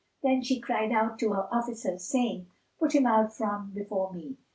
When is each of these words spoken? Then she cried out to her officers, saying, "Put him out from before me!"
Then 0.23 0.41
she 0.41 0.59
cried 0.59 0.91
out 0.91 1.19
to 1.19 1.29
her 1.33 1.47
officers, 1.53 2.03
saying, 2.05 2.47
"Put 2.79 2.95
him 2.95 3.05
out 3.05 3.37
from 3.37 3.69
before 3.69 4.11
me!" 4.11 4.35